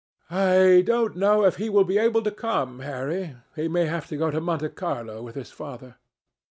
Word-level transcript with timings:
"I 0.31 0.81
don't 0.83 1.15
know 1.15 1.45
if 1.45 1.57
he 1.57 1.69
will 1.69 1.83
be 1.83 1.99
able 1.99 2.23
to 2.23 2.31
come, 2.31 2.79
Harry. 2.79 3.35
He 3.55 3.67
may 3.67 3.85
have 3.85 4.07
to 4.07 4.17
go 4.17 4.31
to 4.31 4.41
Monte 4.41 4.69
Carlo 4.69 5.21
with 5.21 5.35
his 5.35 5.51
father." 5.51 5.97